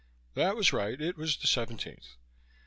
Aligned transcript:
That 0.33 0.55
was 0.55 0.73
right, 0.73 0.99
it 0.99 1.15
was 1.15 1.37
the 1.37 1.45
seventeenth. 1.45 2.15